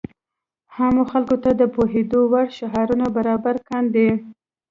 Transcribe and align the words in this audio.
عامو 0.75 1.03
خلکو 1.11 1.35
ته 1.43 1.49
د 1.61 1.63
پوهېدو 1.75 2.19
وړ 2.31 2.47
شعارونه 2.57 3.05
برابر 3.17 3.55
کاندي. 3.69 4.09